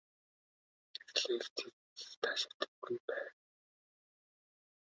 [1.15, 3.29] Тэр лекцийг нэг их таашаадаггүй байв.